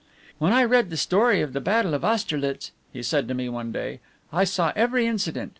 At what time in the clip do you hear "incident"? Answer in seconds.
5.05-5.49